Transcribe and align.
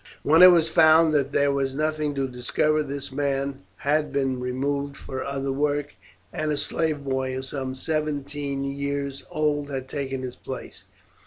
When 0.23 0.41
it 0.41 0.47
was 0.49 0.67
found 0.67 1.13
that 1.13 1.31
there 1.31 1.51
was 1.51 1.75
nothing 1.75 2.15
to 2.15 2.27
discover 2.27 2.81
this 2.81 3.11
man 3.11 3.61
had 3.77 4.11
been 4.11 4.39
removed 4.39 4.97
for 4.97 5.23
other 5.23 5.51
work, 5.51 5.93
and 6.33 6.51
a 6.51 6.57
slave 6.57 7.03
boy 7.03 7.37
of 7.37 7.45
some 7.45 7.75
seventeen 7.75 8.63
years 8.63 9.23
old 9.29 9.69
had 9.69 9.87
taken 9.87 10.23
his 10.23 10.35
place. 10.35 10.85